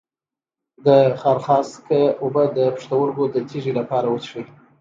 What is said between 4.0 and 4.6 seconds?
وڅښئ